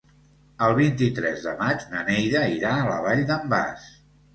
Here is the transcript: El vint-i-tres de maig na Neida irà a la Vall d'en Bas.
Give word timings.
El 0.67 0.73
vint-i-tres 0.79 1.45
de 1.49 1.55
maig 1.61 1.87
na 1.95 2.03
Neida 2.11 2.45
irà 2.59 2.77
a 2.83 2.93
la 2.93 3.01
Vall 3.09 3.27
d'en 3.33 3.51
Bas. 3.59 3.91